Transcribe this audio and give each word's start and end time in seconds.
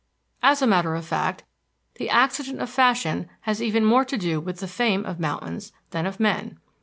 As 0.41 0.63
a 0.63 0.65
matter 0.65 0.95
of 0.95 1.05
fact, 1.05 1.43
the 1.99 2.09
accident 2.09 2.59
of 2.59 2.71
fashion 2.71 3.29
has 3.41 3.61
even 3.61 3.85
more 3.85 4.03
to 4.05 4.17
do 4.17 4.39
with 4.39 4.57
the 4.57 4.67
fame 4.67 5.05
of 5.05 5.19
mountains 5.19 5.73
than 5.91 6.07
of 6.07 6.19
men. 6.19 6.57